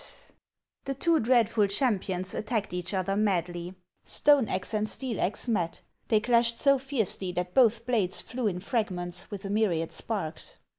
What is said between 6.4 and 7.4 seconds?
so fiercely